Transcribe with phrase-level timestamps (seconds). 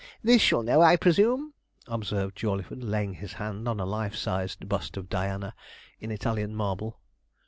[0.23, 1.53] This you'll know, I presume?'
[1.85, 5.53] observed Jawleyford, laying his hand on a life size bust of Diana,
[5.99, 6.99] in Italian marble.